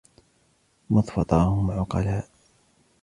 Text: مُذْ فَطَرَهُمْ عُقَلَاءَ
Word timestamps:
مُذْ 0.89 1.01
فَطَرَهُمْ 1.11 1.71
عُقَلَاءَ 1.71 2.27